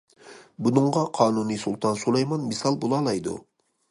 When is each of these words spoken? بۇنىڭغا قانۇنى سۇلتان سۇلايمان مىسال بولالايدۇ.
بۇنىڭغا 0.67 1.03
قانۇنى 1.17 1.59
سۇلتان 1.65 2.01
سۇلايمان 2.05 2.49
مىسال 2.53 2.79
بولالايدۇ. 2.87 3.37